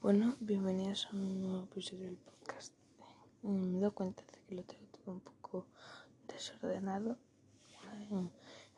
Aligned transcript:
Bueno, 0.00 0.36
bienvenidos 0.38 1.06
a 1.06 1.16
un 1.16 1.40
nuevo 1.40 1.64
episodio 1.64 2.04
del 2.04 2.18
podcast. 2.18 2.72
Eh, 3.42 3.48
Me 3.48 3.78
he 3.78 3.80
dado 3.80 3.92
cuenta 3.92 4.22
de 4.22 4.40
que 4.46 4.54
lo 4.54 4.62
tengo 4.62 4.86
todo 4.92 5.10
un 5.12 5.20
poco 5.20 5.66
desordenado. 6.28 7.18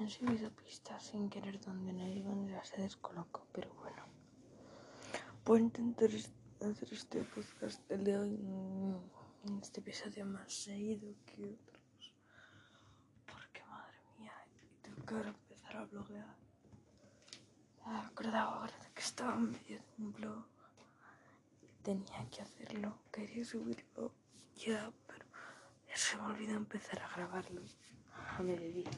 He 0.00 0.10
subido 0.10 0.50
pistas 0.50 1.04
sin 1.04 1.30
querer 1.30 1.60
donde 1.60 1.92
no 1.92 2.08
iban 2.08 2.42
y 2.44 2.50
ya 2.50 2.64
se 2.64 2.82
descolocó, 2.82 3.46
pero 3.52 3.72
bueno. 3.74 4.02
Voy 5.44 5.60
a 5.60 5.62
intentar 5.62 6.08
hacer 6.08 6.92
este 6.92 7.22
podcast 7.22 7.88
el 7.92 8.02
de 8.02 8.18
hoy, 8.18 8.36
mm, 8.36 8.96
en 9.46 9.58
este 9.60 9.78
episodio 9.80 10.26
más 10.26 10.52
seguido 10.52 11.14
que 11.26 11.44
otros. 11.46 12.12
Porque 13.24 13.64
madre 13.66 13.98
mía, 14.18 14.32
tengo 14.82 15.06
que 15.06 15.28
empezar 15.28 15.76
a 15.76 15.84
bloguear. 15.84 16.36
Me 17.86 17.98
acordaba 17.98 18.56
ahora 18.58 18.76
de 18.80 18.90
que 18.92 19.00
estaba 19.00 19.34
en 19.36 19.52
medio 19.52 19.78
de 19.78 20.02
un 20.02 20.12
blog 20.12 20.53
tenía 21.84 22.28
que 22.30 22.40
hacerlo, 22.40 22.98
quería 23.12 23.44
subirlo 23.44 24.10
ya, 24.56 24.90
pero 25.06 25.26
se 25.94 26.16
me 26.16 26.22
olvidó 26.24 26.56
empezar 26.56 27.00
a 27.02 27.08
grabarlo 27.14 27.60
a 28.38 28.42
mediodía. 28.42 28.90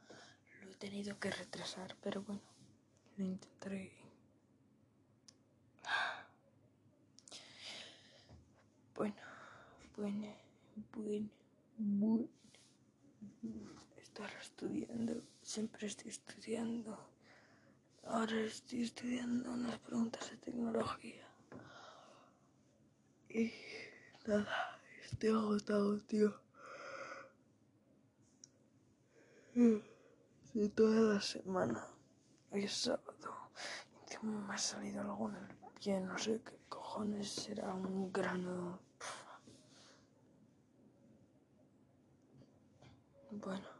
Entonces 0.00 0.38
lo 0.62 0.70
he 0.70 0.74
tenido 0.76 1.18
que 1.20 1.30
retrasar, 1.30 1.94
pero 2.02 2.22
bueno, 2.22 2.40
lo 3.18 3.24
intentaré. 3.24 3.92
Bueno, 8.94 9.14
bueno, 9.96 10.34
bueno, 10.96 11.28
bueno. 11.76 12.28
Estoy 13.96 14.24
ahora 14.24 14.40
estudiando, 14.40 15.22
siempre 15.42 15.86
estoy 15.86 16.08
estudiando. 16.10 16.98
Ahora 18.10 18.40
estoy 18.40 18.84
estudiando 18.84 19.50
unas 19.52 19.78
preguntas 19.80 20.30
de 20.30 20.38
tecnología. 20.38 21.28
Y 23.28 23.52
nada, 24.26 24.80
estoy 25.04 25.28
agotado, 25.28 25.98
tío. 26.00 26.40
Sí, 29.52 30.68
toda 30.74 31.14
la 31.14 31.20
semana. 31.20 31.86
Hoy 32.50 32.64
es 32.64 32.72
sábado. 32.72 33.50
Encima 34.04 34.40
me 34.40 34.54
ha 34.54 34.58
salido 34.58 35.02
algo 35.02 35.28
en 35.28 35.36
el 35.36 35.48
pie, 35.78 36.00
no 36.00 36.16
sé 36.16 36.40
qué 36.42 36.58
cojones 36.70 37.28
será 37.30 37.74
un 37.74 38.10
grano. 38.10 38.80
Bueno. 43.30 43.77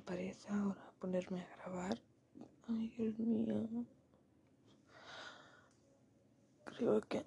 Pereza 0.00 0.48
ahora 0.54 0.92
ponerme 1.00 1.42
a 1.42 1.56
grabar. 1.56 1.98
Ay, 2.68 2.88
Dios 2.96 3.18
mío. 3.18 3.84
Creo 6.64 7.00
que 7.02 7.24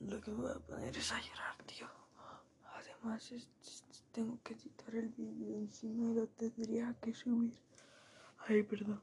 lo 0.00 0.20
que 0.20 0.30
voy 0.30 0.50
a 0.50 0.58
poner 0.60 0.96
es 0.96 1.10
a 1.12 1.20
llorar, 1.20 1.56
tío. 1.64 1.86
Además, 2.74 3.32
es- 3.32 3.48
tengo 4.12 4.38
que 4.42 4.54
editar 4.54 4.94
el 4.94 5.08
vídeo 5.08 5.56
encima 5.56 6.10
y 6.10 6.14
lo 6.14 6.26
tendría 6.28 6.94
que 7.00 7.14
subir. 7.14 7.58
Ay, 8.46 8.62
perdón. 8.62 9.00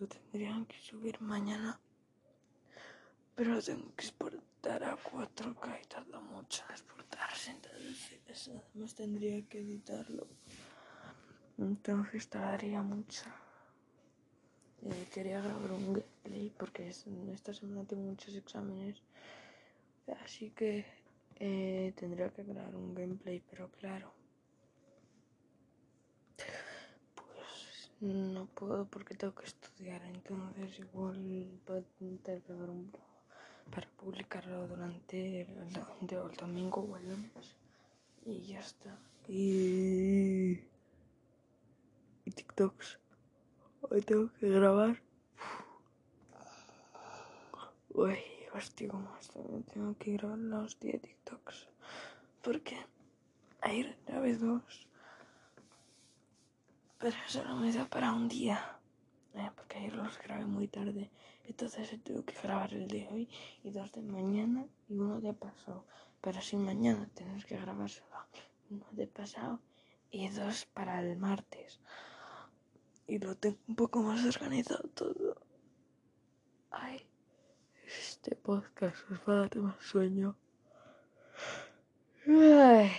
Lo 0.00 0.06
tendrían 0.08 0.64
que 0.66 0.78
subir 0.80 1.20
mañana. 1.20 1.78
Pero 3.34 3.54
lo 3.54 3.62
tengo 3.62 3.94
que 3.94 4.06
exportar 4.06 4.47
a 4.76 4.96
4K 4.96 5.80
y 5.82 5.86
tarda 5.86 6.20
mucho 6.20 6.62
en 6.68 6.72
exportarse. 6.74 7.50
Entonces, 7.52 8.50
además 8.72 8.94
tendría 8.94 9.42
que 9.48 9.60
editarlo. 9.60 10.26
Entonces 11.56 12.28
tardaría 12.28 12.82
mucho. 12.82 13.24
Eh, 14.82 15.08
quería 15.12 15.40
grabar 15.40 15.72
un 15.72 15.94
gameplay 15.94 16.50
porque 16.56 16.88
es- 16.88 17.06
esta 17.32 17.52
semana 17.54 17.84
tengo 17.84 18.02
muchos 18.02 18.34
exámenes. 18.34 19.02
Así 20.24 20.50
que 20.50 20.84
eh, 21.40 21.92
tendría 21.96 22.30
que 22.30 22.42
grabar 22.44 22.74
un 22.76 22.94
gameplay, 22.94 23.40
pero 23.50 23.70
claro. 23.70 24.12
Pues 27.14 27.90
no 28.00 28.46
puedo 28.46 28.86
porque 28.86 29.14
tengo 29.14 29.34
que 29.34 29.46
estudiar. 29.46 30.02
Entonces 30.04 30.78
igual 30.78 31.60
puedo 31.64 31.84
intentar 32.00 32.40
grabar 32.46 32.70
un 32.70 32.92
para 33.70 33.88
publicarlo 33.90 34.66
durante 34.66 35.42
el, 35.42 35.72
domingo 36.38 36.80
o 36.80 36.96
el 36.96 37.08
lunes. 37.08 37.56
Y 38.24 38.40
ya 38.46 38.60
está. 38.60 38.98
Y, 39.26 40.60
y 42.24 42.30
TikToks. 42.30 42.98
Hoy 43.82 44.02
tengo 44.02 44.30
que 44.32 44.48
grabar. 44.48 45.00
Uy, 47.90 48.18
hostia, 48.54 48.90
estoy. 49.20 49.62
Tengo 49.72 49.96
que 49.98 50.12
grabar 50.12 50.64
hostia 50.64 50.92
de 50.92 50.98
TikToks. 50.98 51.68
Porque 52.42 52.76
ayer 53.60 53.96
grabé 54.06 54.36
dos. 54.36 54.86
Pero 56.98 57.16
solo 57.26 57.56
me 57.56 57.72
da 57.72 57.84
para 57.86 58.12
un 58.12 58.28
día. 58.28 58.77
Porque 59.56 59.78
ayer 59.78 59.94
los 59.94 60.18
grabé 60.18 60.46
muy 60.46 60.68
tarde. 60.68 61.10
Entonces 61.44 61.96
tengo 62.02 62.24
que 62.24 62.34
grabar 62.42 62.72
el 62.74 62.88
de 62.88 63.08
hoy 63.08 63.28
y 63.62 63.70
dos 63.70 63.92
de 63.92 64.02
mañana 64.02 64.66
y 64.88 64.94
uno 64.94 65.20
de 65.20 65.32
pasado. 65.32 65.84
Pero 66.20 66.40
si 66.40 66.56
mañana 66.56 67.08
tener 67.14 67.44
que 67.44 67.56
grabar 67.56 67.88
solo 67.88 68.26
uno 68.70 68.86
de 68.92 69.06
pasado 69.06 69.60
y 70.10 70.28
dos 70.28 70.66
para 70.66 71.00
el 71.00 71.16
martes. 71.16 71.80
Y 73.06 73.18
lo 73.18 73.36
tengo 73.36 73.58
un 73.68 73.76
poco 73.76 74.02
más 74.02 74.24
organizado 74.24 74.88
todo. 74.90 75.40
Ay, 76.70 77.06
este 77.86 78.36
podcast 78.36 79.10
os 79.10 79.18
va 79.20 79.32
a 79.32 79.36
dar 79.36 79.56
más 79.56 79.82
sueño. 79.82 80.36
Ay, 82.26 82.90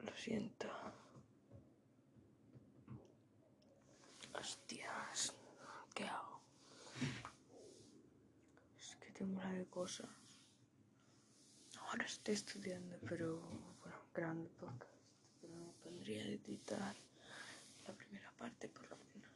lo 0.00 0.14
siento. 0.14 0.68
Hostias, 4.34 5.34
¿qué 5.94 6.04
hago? 6.04 6.42
Es 9.16 9.20
que 9.20 9.24
tengo 9.24 9.40
una 9.40 9.52
de 9.52 9.64
cosas. 9.64 10.10
Ahora 11.80 12.04
estoy 12.04 12.34
estudiando, 12.34 12.98
pero 13.08 13.40
bueno, 13.80 13.96
grabando 14.14 14.50
podcast. 14.60 14.92
Pero 15.40 15.54
me 15.54 15.72
pondría 15.82 16.22
a 16.22 16.26
editar 16.26 16.94
la 17.86 17.94
primera 17.94 18.30
parte 18.32 18.68
por 18.68 18.82
lo 18.90 18.96
menos. 18.96 19.30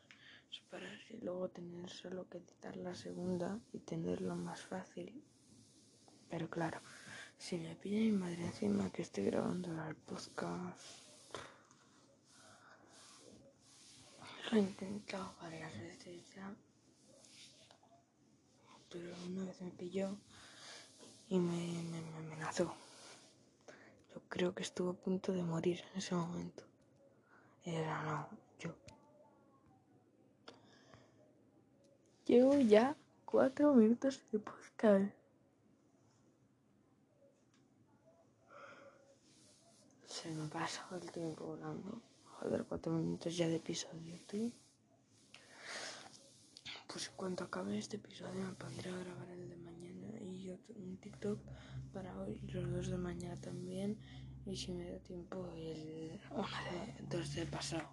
Para 0.70 0.86
así 0.92 1.18
luego 1.22 1.48
tener 1.48 1.88
solo 1.88 2.28
que 2.28 2.38
editar 2.38 2.76
la 2.76 2.94
segunda 2.94 3.58
y 3.72 3.78
tenerlo 3.78 4.36
más 4.36 4.60
fácil. 4.60 5.24
Pero 6.28 6.50
claro, 6.50 6.82
si 7.38 7.56
me 7.56 7.74
pilla 7.74 8.00
mi 8.00 8.12
madre 8.12 8.44
encima 8.44 8.92
que 8.92 9.00
estoy 9.00 9.24
grabando 9.24 9.70
el 9.88 9.96
podcast. 9.96 10.78
Lo 14.50 14.58
he 14.58 14.60
intentado 14.60 15.34
varias 15.40 15.72
veces 15.78 16.34
ya. 16.34 16.54
Pero 18.90 19.14
una 19.26 19.44
vez 19.44 19.60
me 19.60 19.70
pilló 19.70 20.16
y 21.28 21.38
me, 21.38 21.82
me, 21.90 22.02
me 22.02 22.18
amenazó. 22.18 22.74
Yo 24.12 24.20
creo 24.28 24.54
que 24.54 24.62
estuvo 24.62 24.90
a 24.90 24.94
punto 24.94 25.32
de 25.32 25.42
morir 25.42 25.82
en 25.92 25.98
ese 25.98 26.14
momento. 26.14 26.64
Era 27.64 28.02
no, 28.02 28.28
yo. 28.58 28.74
Llevo 32.26 32.58
ya 32.58 32.96
cuatro 33.24 33.74
minutos 33.74 34.20
de 34.32 34.38
podcast. 34.40 35.14
Se 40.06 40.30
me 40.30 40.48
pasa 40.48 40.86
el 40.92 41.10
tiempo 41.12 41.44
volando. 41.44 42.02
Joder, 42.24 42.64
cuatro 42.64 42.92
minutos 42.92 43.36
ya 43.36 43.46
de 43.46 43.56
episodio, 43.56 44.16
tú. 44.26 44.52
Pues 46.92 47.06
en 47.06 47.14
cuanto 47.14 47.44
acabe 47.44 47.78
este 47.78 47.98
episodio 47.98 48.42
me 48.42 48.52
pondré 48.54 48.90
a 48.90 48.96
grabar 48.96 49.28
el 49.30 49.48
de 49.48 49.56
mañana 49.58 50.08
y 50.20 50.50
otro, 50.50 50.74
un 50.74 50.96
TikTok 50.96 51.38
para 51.92 52.18
hoy 52.18 52.40
y 52.42 52.50
los 52.50 52.68
dos 52.68 52.88
de 52.88 52.96
mañana 52.96 53.36
también. 53.40 53.96
Y 54.44 54.56
si 54.56 54.72
me 54.72 54.90
da 54.90 54.98
tiempo, 54.98 55.46
el 55.54 56.20
uno 56.32 56.42
de 56.42 57.06
dos 57.08 57.32
de 57.34 57.46
pasado. 57.46 57.88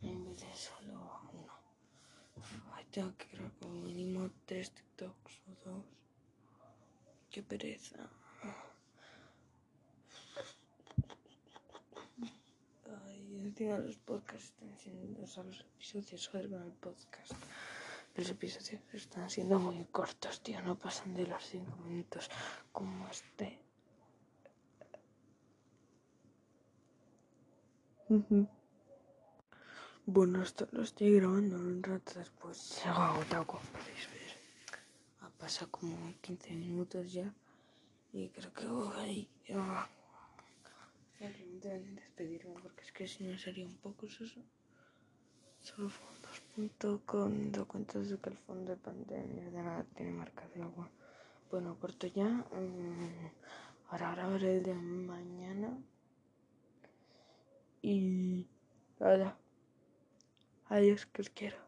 En 0.00 0.24
vez 0.24 0.40
de 0.40 0.54
solo 0.54 1.20
uno. 1.34 1.52
Ay, 2.72 2.86
tengo 2.90 3.14
que 3.18 3.26
grabar 3.32 3.52
como 3.60 3.74
mínimo 3.74 4.30
tres 4.46 4.70
TikToks 4.70 5.42
o 5.48 5.68
dos. 5.68 5.84
Qué 7.30 7.42
pereza. 7.42 8.08
Ay, 13.04 13.40
encima 13.44 13.78
los 13.78 13.98
podcasts 13.98 14.44
están 14.46 14.74
siendo, 14.78 15.22
o 15.22 15.26
sea, 15.26 15.44
los 15.44 15.60
episodios, 15.60 16.28
joder, 16.28 16.48
con 16.48 16.62
el 16.62 16.72
podcast. 16.72 17.34
Los 18.18 18.30
episodios 18.30 18.82
están 18.92 19.30
siendo 19.30 19.60
muy 19.60 19.84
cortos, 19.92 20.40
tío, 20.42 20.60
no 20.62 20.76
pasan 20.76 21.14
de 21.14 21.24
los 21.24 21.40
cinco 21.44 21.76
minutos 21.86 22.28
como 22.72 23.06
este. 23.06 23.60
Bueno, 30.04 30.42
esto 30.42 30.66
lo 30.72 30.82
estoy 30.82 31.14
grabando 31.14 31.54
un 31.58 31.80
rato 31.80 32.18
después. 32.18 32.56
Se 32.56 32.88
ha 32.88 33.10
agotado, 33.10 33.46
como 33.46 33.62
podéis 33.70 34.10
ver. 34.10 34.32
Ha 35.20 35.30
pasado 35.38 35.70
como 35.70 36.12
15 36.20 36.54
minutos 36.54 37.12
ya. 37.12 37.32
Y 38.12 38.30
creo 38.30 38.52
que 38.52 38.66
voy 38.66 39.28
a 39.46 39.88
despedirme 41.94 42.54
porque 42.62 42.82
es 42.82 42.90
que 42.90 43.06
si 43.06 43.22
no 43.22 43.38
sería 43.38 43.64
un 43.64 43.76
poco 43.76 44.06
eso. 44.06 44.24
Solo 45.60 45.88
fondos.com 46.58 47.50
do 47.52 47.66
cuentas 47.66 48.08
de 48.10 48.18
que 48.18 48.30
el 48.30 48.36
fondo 48.36 48.72
de 48.72 48.76
pantalla 48.76 49.22
de 49.22 49.62
nada 49.62 49.86
tiene 49.94 50.10
marca 50.12 50.42
de 50.54 50.62
agua. 50.62 50.90
Bueno, 51.50 51.78
corto 51.78 52.08
ya. 52.08 52.24
Mm, 52.24 53.30
ahora 53.90 54.14
grabaré 54.14 54.56
el 54.56 54.62
de 54.64 54.74
mañana. 54.74 55.78
Y 57.80 58.48
nada. 58.98 59.38
Adiós, 60.68 61.06
que 61.06 61.22
os 61.22 61.30
quiero. 61.30 61.67